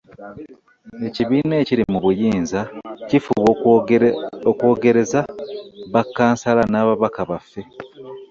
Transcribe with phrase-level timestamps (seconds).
[1.07, 2.61] Ekibiina ekiri mu buyinza
[3.07, 3.43] kifuba
[4.51, 5.19] okwogereza
[5.93, 7.61] bakkansala n'ababaka baffe